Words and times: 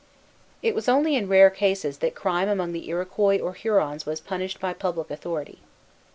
It 0.63 0.73
was 0.73 0.89
only 0.89 1.15
in 1.15 1.27
rare 1.27 1.51
cases 1.51 1.99
that 1.99 2.15
crime 2.15 2.49
among 2.49 2.71
the 2.71 2.89
Iroquois 2.89 3.37
or 3.39 3.53
Hurons 3.53 4.03
was 4.03 4.19
punished 4.19 4.59
by 4.59 4.73
public 4.73 5.11
authority. 5.11 5.59